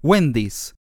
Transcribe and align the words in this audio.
Wendy's. 0.00 0.76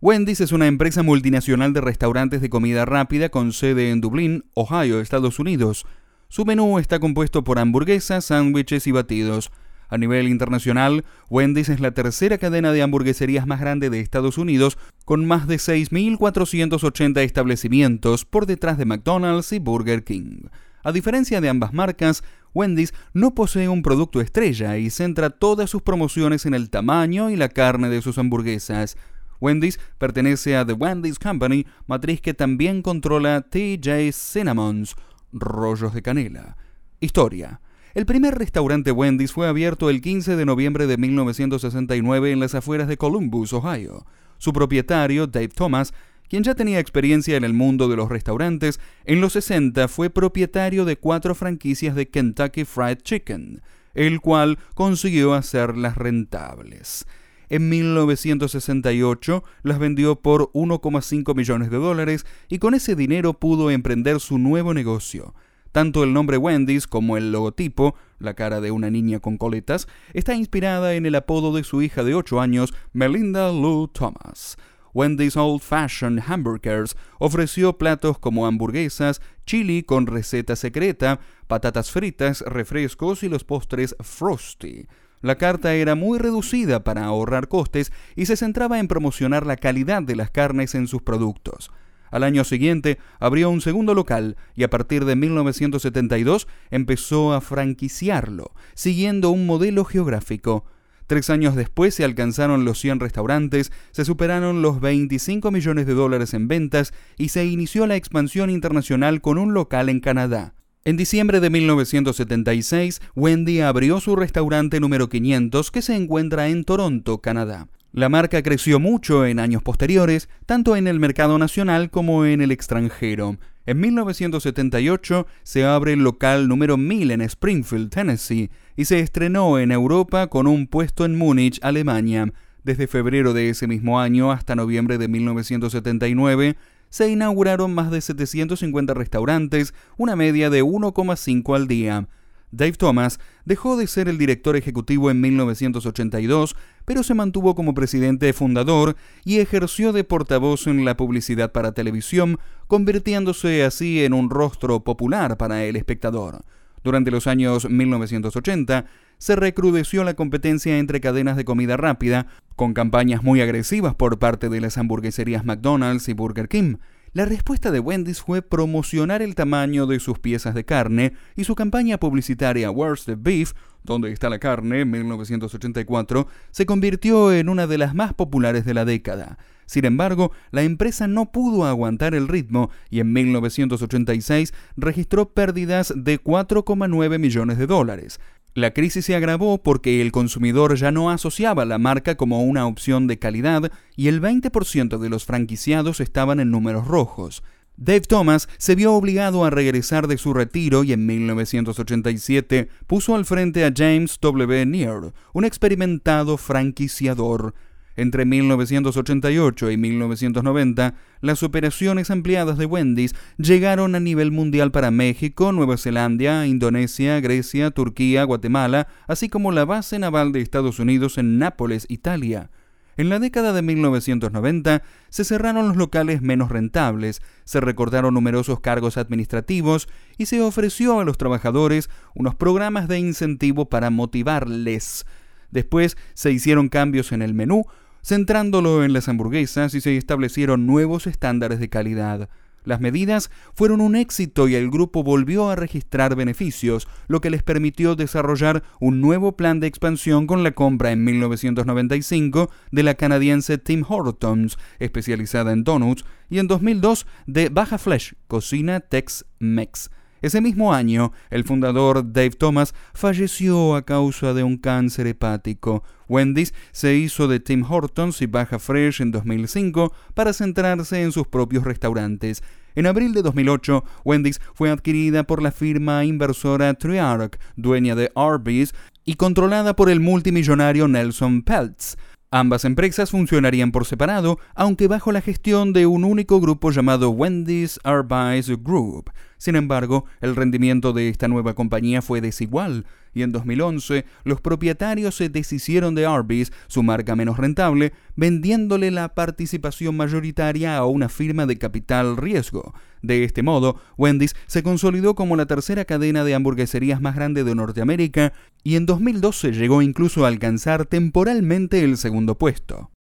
Wendy's 0.00 0.40
es 0.40 0.50
una 0.50 0.66
empresa 0.66 1.04
multinacional 1.04 1.72
de 1.72 1.80
restaurantes 1.80 2.40
de 2.40 2.50
comida 2.50 2.84
rápida 2.84 3.28
con 3.28 3.52
sede 3.52 3.90
en 3.90 4.00
Dublín, 4.00 4.46
Ohio, 4.54 5.00
Estados 5.00 5.38
Unidos. 5.38 5.86
Su 6.26 6.44
menú 6.44 6.80
está 6.80 6.98
compuesto 6.98 7.44
por 7.44 7.60
hamburguesas, 7.60 8.24
sándwiches 8.24 8.88
y 8.88 8.90
batidos. 8.90 9.52
A 9.88 9.98
nivel 9.98 10.26
internacional, 10.26 11.04
Wendy's 11.30 11.68
es 11.68 11.78
la 11.78 11.92
tercera 11.92 12.38
cadena 12.38 12.72
de 12.72 12.82
hamburgueserías 12.82 13.46
más 13.46 13.60
grande 13.60 13.88
de 13.88 14.00
Estados 14.00 14.36
Unidos, 14.36 14.78
con 15.04 15.24
más 15.24 15.46
de 15.46 15.58
6.480 15.58 17.20
establecimientos 17.20 18.24
por 18.24 18.46
detrás 18.46 18.78
de 18.78 18.84
McDonald's 18.84 19.52
y 19.52 19.60
Burger 19.60 20.02
King. 20.02 20.48
A 20.82 20.90
diferencia 20.90 21.40
de 21.40 21.48
ambas 21.48 21.72
marcas, 21.72 22.24
Wendy's 22.54 22.92
no 23.12 23.34
posee 23.34 23.68
un 23.68 23.82
producto 23.82 24.20
estrella 24.20 24.76
y 24.78 24.90
centra 24.90 25.30
todas 25.30 25.70
sus 25.70 25.82
promociones 25.82 26.46
en 26.46 26.54
el 26.54 26.70
tamaño 26.70 27.30
y 27.30 27.36
la 27.36 27.48
carne 27.48 27.88
de 27.88 28.02
sus 28.02 28.18
hamburguesas. 28.18 28.96
Wendy's 29.40 29.80
pertenece 29.98 30.56
a 30.56 30.64
The 30.64 30.74
Wendy's 30.74 31.18
Company, 31.18 31.66
matriz 31.86 32.20
que 32.20 32.34
también 32.34 32.82
controla 32.82 33.40
TJ 33.42 34.12
Cinnamons, 34.12 34.94
rollos 35.32 35.94
de 35.94 36.02
canela. 36.02 36.56
Historia. 37.00 37.60
El 37.94 38.06
primer 38.06 38.38
restaurante 38.38 38.92
Wendy's 38.92 39.32
fue 39.32 39.48
abierto 39.48 39.90
el 39.90 40.00
15 40.00 40.36
de 40.36 40.46
noviembre 40.46 40.86
de 40.86 40.96
1969 40.96 42.32
en 42.32 42.40
las 42.40 42.54
afueras 42.54 42.88
de 42.88 42.96
Columbus, 42.96 43.52
Ohio. 43.52 44.06
Su 44.38 44.52
propietario, 44.52 45.26
Dave 45.26 45.48
Thomas, 45.48 45.92
quien 46.32 46.44
ya 46.44 46.54
tenía 46.54 46.78
experiencia 46.78 47.36
en 47.36 47.44
el 47.44 47.52
mundo 47.52 47.88
de 47.88 47.96
los 47.96 48.08
restaurantes, 48.08 48.80
en 49.04 49.20
los 49.20 49.34
60 49.34 49.86
fue 49.86 50.08
propietario 50.08 50.86
de 50.86 50.96
cuatro 50.96 51.34
franquicias 51.34 51.94
de 51.94 52.08
Kentucky 52.08 52.64
Fried 52.64 53.00
Chicken, 53.02 53.60
el 53.92 54.22
cual 54.22 54.58
consiguió 54.74 55.34
hacerlas 55.34 55.94
rentables. 55.94 57.06
En 57.50 57.68
1968 57.68 59.44
las 59.62 59.78
vendió 59.78 60.16
por 60.16 60.50
1,5 60.54 61.36
millones 61.36 61.70
de 61.70 61.76
dólares 61.76 62.24
y 62.48 62.58
con 62.58 62.72
ese 62.72 62.96
dinero 62.96 63.34
pudo 63.34 63.70
emprender 63.70 64.18
su 64.18 64.38
nuevo 64.38 64.72
negocio. 64.72 65.34
Tanto 65.70 66.02
el 66.02 66.14
nombre 66.14 66.38
Wendy's 66.38 66.86
como 66.86 67.18
el 67.18 67.30
logotipo, 67.30 67.94
la 68.18 68.32
cara 68.32 68.62
de 68.62 68.70
una 68.70 68.90
niña 68.90 69.20
con 69.20 69.36
coletas, 69.36 69.86
está 70.14 70.34
inspirada 70.34 70.94
en 70.94 71.04
el 71.04 71.14
apodo 71.14 71.54
de 71.54 71.62
su 71.62 71.82
hija 71.82 72.02
de 72.02 72.14
8 72.14 72.40
años, 72.40 72.72
Melinda 72.94 73.52
Lou 73.52 73.86
Thomas. 73.88 74.56
Wendy's 74.94 75.36
Old 75.36 75.62
Fashioned 75.62 76.22
Hamburgers 76.26 76.96
ofreció 77.18 77.78
platos 77.78 78.18
como 78.18 78.46
hamburguesas, 78.46 79.22
chili 79.46 79.82
con 79.82 80.06
receta 80.06 80.56
secreta, 80.56 81.20
patatas 81.46 81.90
fritas, 81.90 82.42
refrescos 82.42 83.22
y 83.22 83.28
los 83.28 83.44
postres 83.44 83.96
Frosty. 84.00 84.86
La 85.22 85.36
carta 85.36 85.74
era 85.74 85.94
muy 85.94 86.18
reducida 86.18 86.82
para 86.82 87.04
ahorrar 87.04 87.48
costes 87.48 87.92
y 88.16 88.26
se 88.26 88.36
centraba 88.36 88.80
en 88.80 88.88
promocionar 88.88 89.46
la 89.46 89.56
calidad 89.56 90.02
de 90.02 90.16
las 90.16 90.30
carnes 90.30 90.74
en 90.74 90.88
sus 90.88 91.02
productos. 91.02 91.70
Al 92.10 92.24
año 92.24 92.44
siguiente 92.44 92.98
abrió 93.20 93.48
un 93.48 93.62
segundo 93.62 93.94
local 93.94 94.36
y 94.54 94.64
a 94.64 94.70
partir 94.70 95.06
de 95.06 95.16
1972 95.16 96.46
empezó 96.70 97.32
a 97.32 97.40
franquiciarlo, 97.40 98.52
siguiendo 98.74 99.30
un 99.30 99.46
modelo 99.46 99.86
geográfico. 99.86 100.66
Tres 101.06 101.30
años 101.30 101.56
después 101.56 101.94
se 101.94 102.04
alcanzaron 102.04 102.64
los 102.64 102.78
100 102.80 103.00
restaurantes, 103.00 103.72
se 103.90 104.04
superaron 104.04 104.62
los 104.62 104.80
25 104.80 105.50
millones 105.50 105.86
de 105.86 105.94
dólares 105.94 106.34
en 106.34 106.48
ventas 106.48 106.92
y 107.18 107.28
se 107.28 107.44
inició 107.44 107.86
la 107.86 107.96
expansión 107.96 108.50
internacional 108.50 109.20
con 109.20 109.38
un 109.38 109.54
local 109.54 109.88
en 109.88 110.00
Canadá. 110.00 110.54
En 110.84 110.96
diciembre 110.96 111.38
de 111.38 111.48
1976, 111.48 113.00
Wendy 113.14 113.60
abrió 113.60 114.00
su 114.00 114.16
restaurante 114.16 114.80
número 114.80 115.08
500 115.08 115.70
que 115.70 115.80
se 115.80 115.94
encuentra 115.94 116.48
en 116.48 116.64
Toronto, 116.64 117.18
Canadá. 117.18 117.68
La 117.92 118.08
marca 118.08 118.42
creció 118.42 118.80
mucho 118.80 119.26
en 119.26 119.38
años 119.38 119.62
posteriores, 119.62 120.28
tanto 120.46 120.74
en 120.76 120.86
el 120.86 120.98
mercado 120.98 121.38
nacional 121.38 121.90
como 121.90 122.24
en 122.24 122.40
el 122.40 122.50
extranjero. 122.50 123.36
En 123.64 123.78
1978 123.78 125.26
se 125.44 125.64
abre 125.64 125.92
el 125.92 126.00
local 126.00 126.48
número 126.48 126.76
1000 126.76 127.12
en 127.12 127.20
Springfield, 127.20 127.90
Tennessee, 127.90 128.50
y 128.76 128.86
se 128.86 128.98
estrenó 128.98 129.58
en 129.60 129.70
Europa 129.70 130.26
con 130.26 130.48
un 130.48 130.66
puesto 130.66 131.04
en 131.04 131.16
Múnich, 131.16 131.60
Alemania. 131.62 132.32
Desde 132.64 132.88
febrero 132.88 133.32
de 133.32 133.50
ese 133.50 133.68
mismo 133.68 134.00
año 134.00 134.32
hasta 134.32 134.56
noviembre 134.56 134.98
de 134.98 135.06
1979 135.06 136.56
se 136.90 137.08
inauguraron 137.08 137.72
más 137.72 137.90
de 137.92 138.00
750 138.00 138.94
restaurantes, 138.94 139.74
una 139.96 140.16
media 140.16 140.50
de 140.50 140.64
1,5 140.64 141.54
al 141.54 141.68
día. 141.68 142.08
Dave 142.50 142.72
Thomas 142.72 143.18
dejó 143.44 143.76
de 143.76 143.86
ser 143.86 144.08
el 144.08 144.18
director 144.18 144.56
ejecutivo 144.56 145.10
en 145.10 145.20
1982, 145.20 146.54
pero 146.84 147.02
se 147.02 147.14
mantuvo 147.14 147.54
como 147.54 147.74
presidente 147.74 148.32
fundador 148.32 148.96
y 149.24 149.38
ejerció 149.38 149.92
de 149.92 150.04
portavoz 150.04 150.66
en 150.66 150.84
la 150.84 150.96
publicidad 150.96 151.52
para 151.52 151.72
televisión, 151.72 152.38
convirtiéndose 152.66 153.64
así 153.64 154.04
en 154.04 154.12
un 154.12 154.30
rostro 154.30 154.84
popular 154.84 155.36
para 155.36 155.64
el 155.64 155.76
espectador. 155.76 156.44
Durante 156.84 157.10
los 157.10 157.26
años 157.26 157.68
1980 157.70 158.86
se 159.18 159.36
recrudeció 159.36 160.02
la 160.02 160.14
competencia 160.14 160.78
entre 160.78 161.00
cadenas 161.00 161.36
de 161.36 161.44
comida 161.44 161.76
rápida, 161.76 162.26
con 162.56 162.74
campañas 162.74 163.22
muy 163.22 163.40
agresivas 163.40 163.94
por 163.94 164.18
parte 164.18 164.48
de 164.48 164.60
las 164.60 164.78
hamburgueserías 164.78 165.44
McDonald's 165.44 166.08
y 166.08 166.12
Burger 166.12 166.48
King. 166.48 166.76
La 167.12 167.24
respuesta 167.24 167.70
de 167.70 167.78
Wendy's 167.78 168.20
fue 168.22 168.42
promocionar 168.42 169.22
el 169.22 169.34
tamaño 169.34 169.86
de 169.86 170.00
sus 170.00 170.18
piezas 170.18 170.54
de 170.54 170.64
carne 170.64 171.12
y 171.36 171.44
su 171.44 171.54
campaña 171.54 171.98
publicitaria 171.98 172.70
Where's 172.70 173.04
the 173.04 173.14
Beef, 173.14 173.52
donde 173.84 174.12
está 174.12 174.30
la 174.30 174.38
carne, 174.38 174.80
en 174.80 174.90
1984, 174.90 176.26
se 176.50 176.66
convirtió 176.66 177.32
en 177.32 177.48
una 177.48 177.66
de 177.66 177.78
las 177.78 177.94
más 177.94 178.14
populares 178.14 178.64
de 178.64 178.74
la 178.74 178.84
década. 178.84 179.38
Sin 179.66 179.84
embargo, 179.84 180.32
la 180.50 180.62
empresa 180.62 181.06
no 181.06 181.32
pudo 181.32 181.64
aguantar 181.64 182.14
el 182.14 182.28
ritmo 182.28 182.70
y 182.90 183.00
en 183.00 183.12
1986 183.12 184.52
registró 184.76 185.30
pérdidas 185.30 185.94
de 185.96 186.22
4,9 186.22 187.18
millones 187.18 187.58
de 187.58 187.66
dólares. 187.66 188.20
La 188.54 188.72
crisis 188.72 189.06
se 189.06 189.16
agravó 189.16 189.62
porque 189.62 190.02
el 190.02 190.12
consumidor 190.12 190.76
ya 190.76 190.92
no 190.92 191.10
asociaba 191.10 191.64
la 191.64 191.78
marca 191.78 192.16
como 192.16 192.42
una 192.42 192.66
opción 192.66 193.06
de 193.06 193.18
calidad 193.18 193.72
y 193.96 194.08
el 194.08 194.20
20% 194.20 194.98
de 194.98 195.08
los 195.08 195.24
franquiciados 195.24 196.00
estaban 196.00 196.38
en 196.38 196.50
números 196.50 196.86
rojos. 196.86 197.42
Dave 197.76 198.02
Thomas 198.02 198.48
se 198.58 198.74
vio 198.74 198.92
obligado 198.92 199.44
a 199.44 199.50
regresar 199.50 200.06
de 200.06 200.18
su 200.18 200.34
retiro 200.34 200.84
y 200.84 200.92
en 200.92 201.06
1987 201.06 202.68
puso 202.86 203.14
al 203.14 203.24
frente 203.24 203.64
a 203.64 203.72
James 203.74 204.18
W. 204.20 204.66
Neer, 204.66 205.12
un 205.32 205.44
experimentado 205.44 206.36
franquiciador. 206.36 207.54
Entre 207.94 208.24
1988 208.24 209.70
y 209.70 209.76
1990, 209.76 210.94
las 211.20 211.42
operaciones 211.42 212.10
ampliadas 212.10 212.56
de 212.56 212.64
Wendy's 212.64 213.14
llegaron 213.36 213.94
a 213.94 214.00
nivel 214.00 214.32
mundial 214.32 214.70
para 214.70 214.90
México, 214.90 215.52
Nueva 215.52 215.76
Zelanda, 215.76 216.46
Indonesia, 216.46 217.20
Grecia, 217.20 217.70
Turquía, 217.70 218.24
Guatemala, 218.24 218.88
así 219.06 219.28
como 219.28 219.52
la 219.52 219.66
base 219.66 219.98
naval 219.98 220.32
de 220.32 220.40
Estados 220.40 220.78
Unidos 220.78 221.18
en 221.18 221.38
Nápoles, 221.38 221.84
Italia. 221.88 222.50
En 222.96 223.08
la 223.08 223.18
década 223.18 223.52
de 223.52 223.62
1990 223.62 224.82
se 225.08 225.24
cerraron 225.24 225.68
los 225.68 225.76
locales 225.76 226.20
menos 226.20 226.50
rentables, 226.50 227.22
se 227.44 227.60
recortaron 227.60 228.12
numerosos 228.12 228.60
cargos 228.60 228.98
administrativos 228.98 229.88
y 230.18 230.26
se 230.26 230.42
ofreció 230.42 231.00
a 231.00 231.04
los 231.04 231.16
trabajadores 231.16 231.88
unos 232.14 232.34
programas 232.34 232.88
de 232.88 232.98
incentivo 232.98 233.70
para 233.70 233.90
motivarles. 233.90 235.06
Después 235.50 235.96
se 236.14 236.32
hicieron 236.32 236.68
cambios 236.68 237.12
en 237.12 237.22
el 237.22 237.32
menú, 237.32 237.64
centrándolo 238.02 238.84
en 238.84 238.92
las 238.92 239.08
hamburguesas 239.08 239.74
y 239.74 239.80
se 239.80 239.96
establecieron 239.96 240.66
nuevos 240.66 241.06
estándares 241.06 241.60
de 241.60 241.70
calidad. 241.70 242.28
Las 242.64 242.80
medidas 242.80 243.30
fueron 243.54 243.80
un 243.80 243.96
éxito 243.96 244.48
y 244.48 244.54
el 244.54 244.70
grupo 244.70 245.02
volvió 245.02 245.50
a 245.50 245.56
registrar 245.56 246.14
beneficios, 246.14 246.88
lo 247.08 247.20
que 247.20 247.30
les 247.30 247.42
permitió 247.42 247.96
desarrollar 247.96 248.62
un 248.80 249.00
nuevo 249.00 249.36
plan 249.36 249.60
de 249.60 249.66
expansión 249.66 250.26
con 250.26 250.42
la 250.42 250.52
compra 250.52 250.92
en 250.92 251.04
1995 251.04 252.50
de 252.70 252.82
la 252.82 252.94
canadiense 252.94 253.58
Tim 253.58 253.84
Hortons, 253.88 254.58
especializada 254.78 255.52
en 255.52 255.64
donuts, 255.64 256.04
y 256.30 256.38
en 256.38 256.46
2002 256.46 257.06
de 257.26 257.48
Baja 257.48 257.78
Flesh, 257.78 258.14
cocina 258.26 258.80
Tex-Mex. 258.80 259.90
Ese 260.22 260.40
mismo 260.40 260.72
año, 260.72 261.12
el 261.30 261.42
fundador 261.42 262.12
Dave 262.12 262.30
Thomas 262.30 262.74
falleció 262.94 263.74
a 263.74 263.84
causa 263.84 264.32
de 264.34 264.44
un 264.44 264.56
cáncer 264.56 265.08
hepático. 265.08 265.82
Wendy's 266.08 266.54
se 266.70 266.94
hizo 266.94 267.26
de 267.26 267.40
Tim 267.40 267.64
Hortons 267.68 268.22
y 268.22 268.26
Baja 268.26 268.60
Fresh 268.60 269.02
en 269.02 269.10
2005 269.10 269.92
para 270.14 270.32
centrarse 270.32 271.02
en 271.02 271.10
sus 271.10 271.26
propios 271.26 271.64
restaurantes. 271.64 272.42
En 272.76 272.86
abril 272.86 273.12
de 273.14 273.22
2008, 273.22 273.84
Wendy's 274.04 274.40
fue 274.54 274.70
adquirida 274.70 275.24
por 275.24 275.42
la 275.42 275.50
firma 275.50 276.04
inversora 276.04 276.72
Triarch, 276.74 277.38
dueña 277.56 277.96
de 277.96 278.12
Arby's 278.14 278.74
y 279.04 279.14
controlada 279.14 279.74
por 279.74 279.90
el 279.90 279.98
multimillonario 279.98 280.86
Nelson 280.86 281.42
Peltz. 281.42 281.96
Ambas 282.30 282.64
empresas 282.64 283.10
funcionarían 283.10 283.72
por 283.72 283.84
separado, 283.84 284.38
aunque 284.54 284.88
bajo 284.88 285.12
la 285.12 285.20
gestión 285.20 285.74
de 285.74 285.84
un 285.84 286.02
único 286.02 286.40
grupo 286.40 286.70
llamado 286.70 287.10
Wendy's 287.10 287.78
Arby's 287.84 288.48
Group. 288.62 289.10
Sin 289.42 289.56
embargo, 289.56 290.04
el 290.20 290.36
rendimiento 290.36 290.92
de 290.92 291.08
esta 291.08 291.26
nueva 291.26 291.54
compañía 291.54 292.00
fue 292.00 292.20
desigual 292.20 292.86
y 293.12 293.22
en 293.22 293.32
2011 293.32 294.04
los 294.22 294.40
propietarios 294.40 295.16
se 295.16 295.30
deshicieron 295.30 295.96
de 295.96 296.06
Arby's, 296.06 296.52
su 296.68 296.84
marca 296.84 297.16
menos 297.16 297.38
rentable, 297.38 297.92
vendiéndole 298.14 298.92
la 298.92 299.16
participación 299.16 299.96
mayoritaria 299.96 300.76
a 300.76 300.86
una 300.86 301.08
firma 301.08 301.44
de 301.46 301.58
capital 301.58 302.16
riesgo. 302.16 302.72
De 303.02 303.24
este 303.24 303.42
modo, 303.42 303.80
Wendy's 303.98 304.36
se 304.46 304.62
consolidó 304.62 305.16
como 305.16 305.34
la 305.34 305.46
tercera 305.46 305.86
cadena 305.86 306.22
de 306.22 306.36
hamburgueserías 306.36 307.00
más 307.00 307.16
grande 307.16 307.42
de 307.42 307.56
Norteamérica 307.56 308.32
y 308.62 308.76
en 308.76 308.86
2012 308.86 309.50
llegó 309.50 309.82
incluso 309.82 310.24
a 310.24 310.28
alcanzar 310.28 310.86
temporalmente 310.86 311.82
el 311.82 311.96
segundo 311.96 312.38
puesto. 312.38 312.92